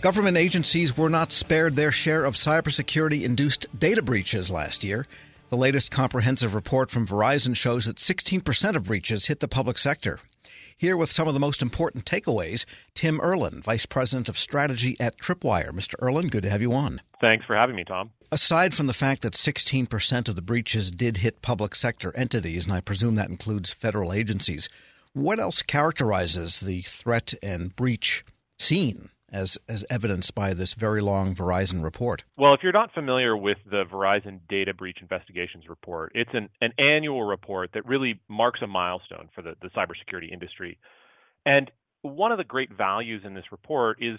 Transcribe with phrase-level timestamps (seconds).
[0.00, 5.06] Government agencies were not spared their share of cybersecurity induced data breaches last year.
[5.50, 10.18] The latest comprehensive report from Verizon shows that 16% of breaches hit the public sector.
[10.74, 15.18] Here with some of the most important takeaways, Tim Erlin, Vice President of Strategy at
[15.18, 15.70] Tripwire.
[15.70, 15.96] Mr.
[16.02, 17.02] Erlin, good to have you on.
[17.20, 18.10] Thanks for having me, Tom.
[18.32, 22.72] Aside from the fact that 16% of the breaches did hit public sector entities, and
[22.72, 24.70] I presume that includes federal agencies,
[25.12, 28.24] what else characterizes the threat and breach
[28.58, 29.10] scene?
[29.32, 32.24] As as evidenced by this very long Verizon report?
[32.36, 36.72] Well, if you're not familiar with the Verizon Data Breach Investigations Report, it's an, an
[36.78, 40.78] annual report that really marks a milestone for the, the cybersecurity industry.
[41.46, 41.70] And
[42.02, 44.18] one of the great values in this report is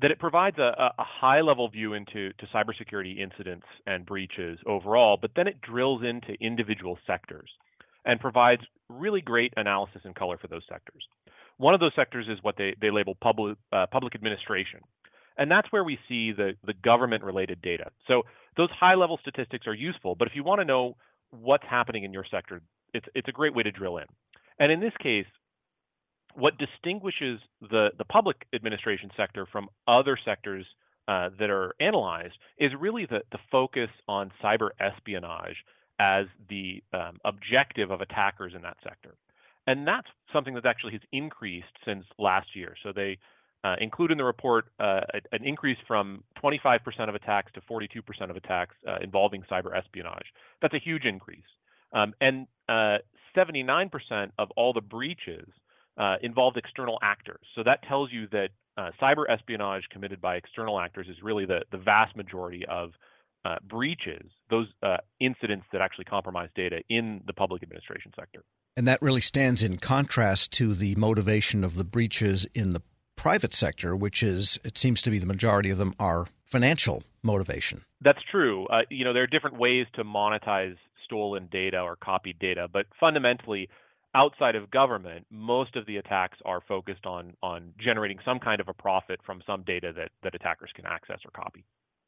[0.00, 5.18] that it provides a, a high level view into to cybersecurity incidents and breaches overall,
[5.20, 7.50] but then it drills into individual sectors
[8.04, 11.04] and provides really great analysis and color for those sectors.
[11.58, 14.80] One of those sectors is what they, they label public, uh, public administration.
[15.38, 17.90] And that's where we see the, the government related data.
[18.08, 18.22] So
[18.56, 20.96] those high level statistics are useful, but if you want to know
[21.30, 22.62] what's happening in your sector,
[22.94, 24.06] it's, it's a great way to drill in.
[24.58, 25.26] And in this case,
[26.34, 30.66] what distinguishes the, the public administration sector from other sectors
[31.08, 35.56] uh, that are analyzed is really the, the focus on cyber espionage
[35.98, 39.14] as the um, objective of attackers in that sector.
[39.66, 42.74] And that's something that actually has increased since last year.
[42.82, 43.18] So they
[43.64, 45.00] uh, include in the report uh,
[45.32, 50.26] an increase from 25% of attacks to 42% of attacks uh, involving cyber espionage.
[50.62, 51.42] That's a huge increase.
[51.92, 55.48] Um, and 79% uh, of all the breaches
[55.98, 57.40] uh, involved external actors.
[57.54, 61.60] So that tells you that uh, cyber espionage committed by external actors is really the,
[61.72, 62.90] the vast majority of
[63.66, 64.68] breaches, those
[65.20, 68.44] incidents that actually compromise data in the public administration sector.
[68.76, 72.82] And that really stands in contrast to the motivation of the breaches in the
[73.16, 77.82] private sector, which is, it seems to be the majority of them are financial motivation.
[78.02, 78.66] That's true.
[78.66, 82.86] Uh, you know, there are different ways to monetize stolen data or copied data, but
[83.00, 83.68] fundamentally,
[84.14, 88.68] outside of government, most of the attacks are focused on on generating some kind of
[88.68, 91.64] a profit from some data that that attackers can access or copy.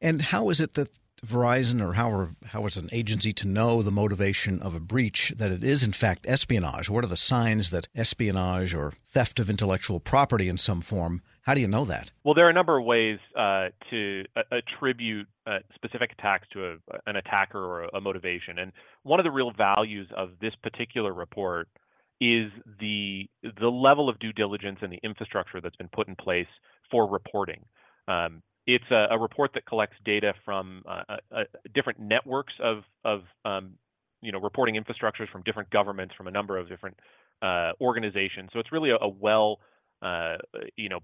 [0.00, 3.92] And how is it that Verizon or how how is an agency to know the
[3.92, 6.90] motivation of a breach that it is in fact espionage?
[6.90, 11.22] What are the signs that espionage or theft of intellectual property in some form?
[11.42, 12.10] How do you know that?
[12.24, 16.64] Well, there are a number of ways uh, to uh, attribute uh, specific attacks to
[16.64, 18.72] a, an attacker or a motivation, and
[19.04, 21.68] one of the real values of this particular report
[22.20, 22.50] is
[22.80, 23.28] the
[23.60, 26.46] the level of due diligence and the infrastructure that's been put in place
[26.90, 27.64] for reporting.
[28.08, 33.22] Um, it's a, a, report that collects data from uh, uh, different networks of, of
[33.44, 33.74] um,
[34.20, 36.96] you know, reporting infrastructures from different governments, from a number of different
[37.42, 38.50] uh, organizations.
[38.52, 39.58] So it's really a, a well,
[40.00, 40.36] uh,
[40.76, 41.00] you know,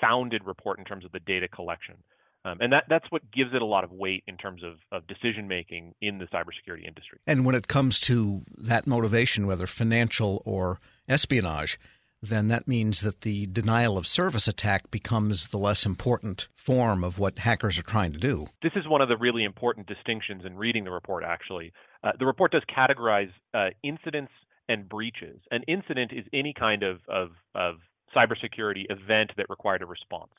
[0.00, 1.96] founded report in terms of the data collection.
[2.44, 5.06] Um, and that, that's what gives it a lot of weight in terms of, of
[5.06, 7.18] decision making in the cybersecurity industry.
[7.26, 11.78] And when it comes to that motivation, whether financial or espionage,
[12.22, 17.18] then that means that the denial of service attack becomes the less important form of
[17.18, 18.46] what hackers are trying to do.
[18.62, 21.72] This is one of the really important distinctions in reading the report, actually.
[22.04, 24.32] Uh, the report does categorize uh, incidents
[24.68, 25.40] and breaches.
[25.50, 27.76] An incident is any kind of, of, of
[28.14, 30.30] cybersecurity event that required a response.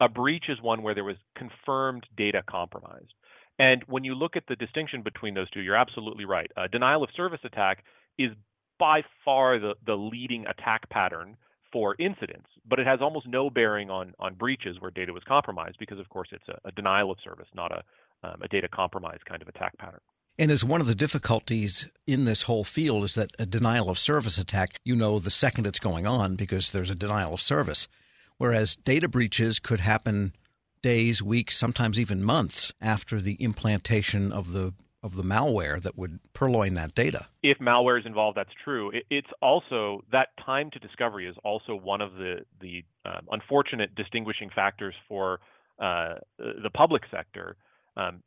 [0.00, 3.14] A breach is one where there was confirmed data compromised.
[3.58, 6.50] And when you look at the distinction between those two, you're absolutely right.
[6.56, 7.84] A denial of service attack
[8.18, 8.30] is
[8.78, 11.36] by far the, the leading attack pattern
[11.72, 15.76] for incidents, but it has almost no bearing on, on breaches where data was compromised
[15.78, 17.82] because, of course, it's a, a denial of service, not a,
[18.26, 20.00] um, a data compromise kind of attack pattern.
[20.38, 23.98] And as one of the difficulties in this whole field is that a denial of
[23.98, 27.88] service attack, you know the second it's going on because there's a denial of service.
[28.36, 30.34] Whereas data breaches could happen
[30.82, 36.18] days, weeks, sometimes even months after the implantation of the of the malware that would
[36.32, 37.26] purloin that data.
[37.42, 38.90] If malware is involved, that's true.
[38.90, 43.94] It, it's also that time to discovery is also one of the the um, unfortunate
[43.94, 45.40] distinguishing factors for
[45.78, 47.56] uh, the public sector.
[47.96, 48.22] Um,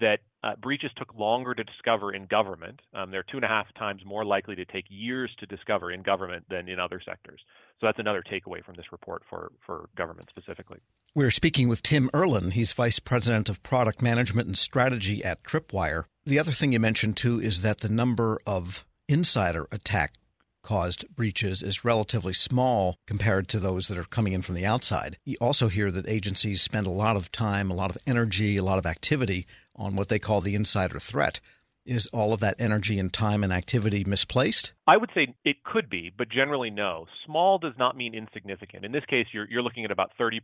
[0.00, 2.80] that uh, breaches took longer to discover in government.
[2.94, 6.02] Um, they're two and a half times more likely to take years to discover in
[6.02, 7.40] government than in other sectors.
[7.80, 10.78] So that's another takeaway from this report for, for government specifically.
[11.14, 12.52] We're speaking with Tim Erlin.
[12.52, 16.04] He's Vice President of Product Management and Strategy at Tripwire.
[16.24, 20.14] The other thing you mentioned, too, is that the number of insider attack
[20.62, 25.18] caused breaches is relatively small compared to those that are coming in from the outside.
[25.24, 28.62] You also hear that agencies spend a lot of time, a lot of energy, a
[28.62, 31.40] lot of activity on what they call the insider threat.
[31.84, 34.72] Is all of that energy and time and activity misplaced?
[34.86, 37.06] I would say it could be, but generally no.
[37.26, 38.84] Small does not mean insignificant.
[38.84, 40.38] In this case, you're, you're looking at about 30%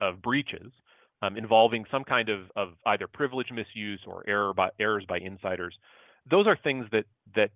[0.00, 0.72] of breaches.
[1.22, 5.74] Um, involving some kind of, of either privilege misuse or error by, errors by insiders,
[6.30, 7.50] those are things that that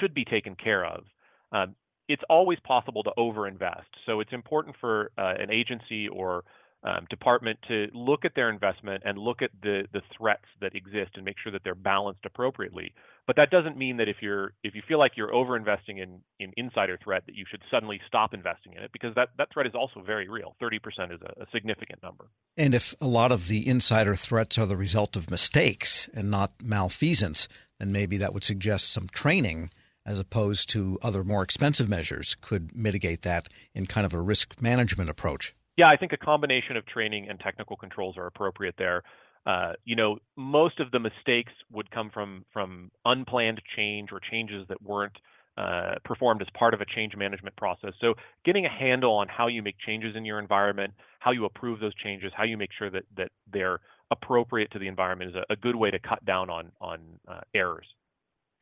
[0.00, 1.04] should be taken care of.
[1.52, 1.74] Um,
[2.08, 6.44] it's always possible to overinvest, so it's important for uh, an agency or
[6.82, 11.10] um, department to look at their investment and look at the the threats that exist
[11.14, 12.94] and make sure that they're balanced appropriately.
[13.26, 16.20] But that doesn't mean that if you're if you feel like you're over investing in
[16.38, 19.66] in insider threat that you should suddenly stop investing in it because that that threat
[19.66, 20.56] is also very real.
[20.58, 22.28] Thirty percent is a, a significant number.
[22.56, 26.54] And if a lot of the insider threats are the result of mistakes and not
[26.62, 27.46] malfeasance,
[27.78, 29.70] then maybe that would suggest some training
[30.06, 34.60] as opposed to other more expensive measures could mitigate that in kind of a risk
[34.62, 35.54] management approach.
[35.76, 39.02] Yeah, I think a combination of training and technical controls are appropriate there.
[39.46, 44.66] Uh, you know, most of the mistakes would come from from unplanned change or changes
[44.68, 45.16] that weren't
[45.56, 47.92] uh, performed as part of a change management process.
[48.00, 48.14] So,
[48.44, 51.94] getting a handle on how you make changes in your environment, how you approve those
[51.94, 53.80] changes, how you make sure that that they're
[54.10, 57.40] appropriate to the environment is a, a good way to cut down on on uh,
[57.54, 57.86] errors.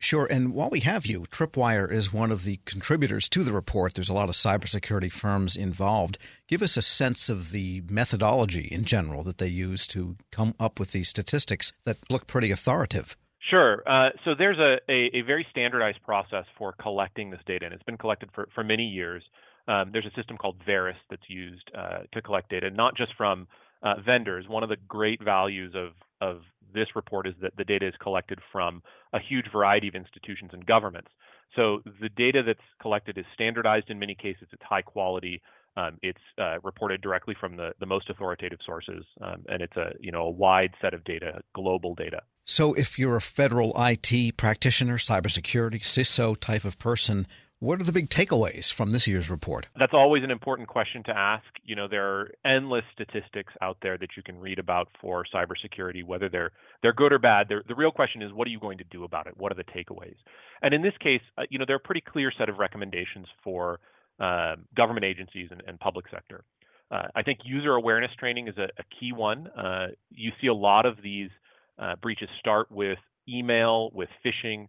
[0.01, 0.25] Sure.
[0.25, 3.95] And while we have you, Tripwire is one of the contributors to the report.
[3.95, 6.17] There's a lot of cybersecurity firms involved.
[6.47, 10.79] Give us a sense of the methodology in general that they use to come up
[10.79, 13.17] with these statistics that look pretty authoritative.
[13.49, 13.83] Sure.
[13.85, 17.83] Uh, so there's a, a, a, very standardized process for collecting this data, and it's
[17.83, 19.23] been collected for, for many years.
[19.67, 23.47] Um, there's a system called VERIS that's used uh, to collect data, not just from
[23.81, 24.45] uh, vendors.
[24.47, 26.41] One of the great values of, of
[26.73, 28.81] this report is that the data is collected from
[29.13, 31.09] a huge variety of institutions and governments.
[31.55, 34.47] So the data that's collected is standardized in many cases.
[34.51, 35.41] It's high quality.
[35.75, 39.93] Um, it's uh, reported directly from the, the most authoritative sources, um, and it's a
[39.99, 42.21] you know a wide set of data, global data.
[42.43, 47.27] So, if you're a federal IT practitioner, cybersecurity, CISO type of person,
[47.59, 49.67] what are the big takeaways from this year's report?
[49.77, 51.45] That's always an important question to ask.
[51.65, 56.05] You know, there are endless statistics out there that you can read about for cybersecurity,
[56.05, 56.51] whether they're
[56.81, 57.47] they're good or bad.
[57.49, 59.33] They're, the real question is, what are you going to do about it?
[59.35, 60.15] What are the takeaways?
[60.61, 63.27] And in this case, uh, you know, there are a pretty clear set of recommendations
[63.43, 63.79] for
[64.19, 66.43] uh, government agencies and, and public sector.
[66.91, 69.47] Uh, I think user awareness training is a, a key one.
[69.47, 71.29] Uh, you see a lot of these
[71.77, 72.97] uh, breaches start with
[73.27, 74.67] email, with phishing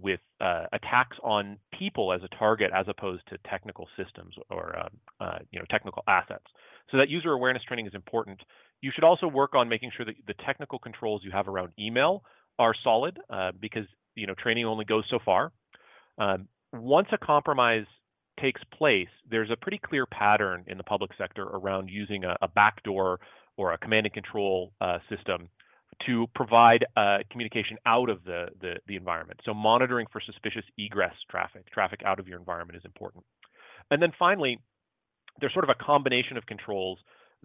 [0.00, 4.90] with uh, attacks on people as a target as opposed to technical systems or um,
[5.20, 6.44] uh, you know technical assets.
[6.90, 8.40] So that user awareness training is important.
[8.80, 12.22] You should also work on making sure that the technical controls you have around email
[12.58, 15.52] are solid uh, because you know training only goes so far.
[16.18, 17.86] Um, once a compromise
[18.40, 22.48] takes place, there's a pretty clear pattern in the public sector around using a, a
[22.48, 23.20] backdoor
[23.56, 25.48] or a command and control uh, system
[26.06, 29.40] to provide uh, communication out of the, the, the, environment.
[29.44, 33.24] So monitoring for suspicious egress traffic, traffic out of your environment is important.
[33.90, 34.58] And then finally,
[35.40, 36.98] there's sort of a combination of controls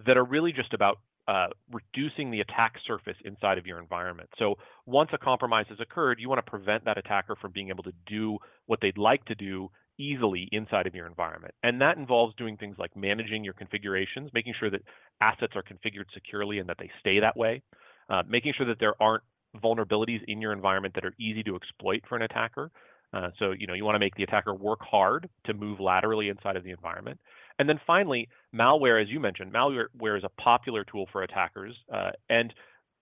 [0.05, 4.29] that are really just about uh, reducing the attack surface inside of your environment.
[4.39, 4.55] So
[4.85, 7.91] once a compromise has occurred, you want to prevent that attacker from being able to
[8.05, 11.53] do what they'd like to do easily inside of your environment.
[11.63, 14.83] And that involves doing things like managing your configurations, making sure that
[15.19, 17.61] assets are configured securely and that they stay that way
[18.09, 19.23] uh, making sure that there aren't
[19.63, 22.71] vulnerabilities in your environment that are easy to exploit for an attacker.
[23.13, 26.29] Uh, so you know you want to make the attacker work hard to move laterally
[26.29, 27.19] inside of the environment.
[27.59, 32.11] And then finally, malware, as you mentioned, malware is a popular tool for attackers, uh,
[32.29, 32.53] and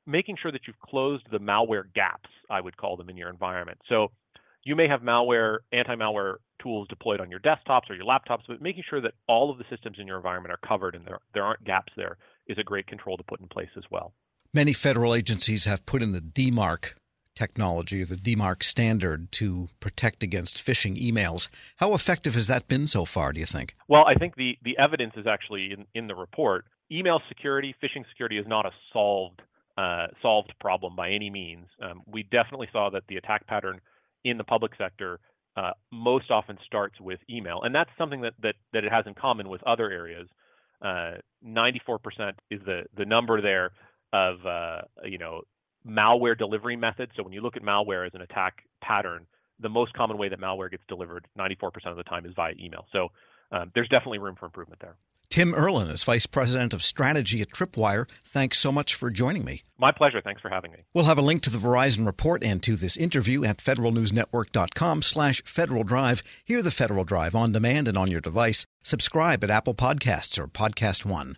[0.08, 3.80] making sure that you've closed the malware gaps, I would call them, in your environment.
[3.90, 4.12] So
[4.64, 8.84] you may have malware, anti-malware tools deployed on your desktops or your laptops, but making
[8.90, 11.64] sure that all of the systems in your environment are covered and there, there aren't
[11.64, 14.14] gaps there is a great control to put in place as well.
[14.56, 16.94] Many federal agencies have put in the DMARC
[17.36, 21.50] technology, the DMARC standard, to protect against phishing emails.
[21.76, 23.76] How effective has that been so far, do you think?
[23.90, 26.68] Well, I think the, the evidence is actually in, in the report.
[26.90, 29.42] Email security, phishing security is not a solved
[29.78, 31.66] uh, solved problem by any means.
[31.82, 33.82] Um, we definitely saw that the attack pattern
[34.24, 35.20] in the public sector
[35.58, 39.16] uh, most often starts with email, and that's something that, that, that it has in
[39.16, 40.30] common with other areas.
[40.82, 41.98] Uh, 94%
[42.52, 43.72] is the, the number there
[44.16, 45.42] of uh, you know
[45.88, 47.12] malware delivery methods.
[47.16, 49.28] So when you look at malware as an attack pattern,
[49.60, 52.86] the most common way that malware gets delivered 94% of the time is via email.
[52.92, 53.10] So
[53.52, 54.96] um, there's definitely room for improvement there.
[55.30, 58.08] Tim Erlin is Vice President of Strategy at Tripwire.
[58.24, 59.64] Thanks so much for joining me.
[59.78, 60.22] My pleasure.
[60.22, 60.86] Thanks for having me.
[60.94, 65.42] We'll have a link to the Verizon report and to this interview at federalnewsnetwork.com slash
[65.44, 66.22] Federal Drive.
[66.46, 68.66] Hear the Federal Drive on demand and on your device.
[68.84, 71.38] Subscribe at Apple Podcasts or Podcast One.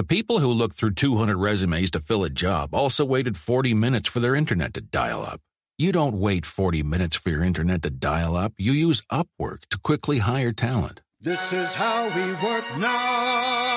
[0.00, 4.08] The people who looked through 200 resumes to fill a job also waited 40 minutes
[4.08, 5.42] for their internet to dial up.
[5.76, 8.54] You don't wait 40 minutes for your internet to dial up.
[8.56, 11.02] You use Upwork to quickly hire talent.
[11.20, 13.69] This is how we work now.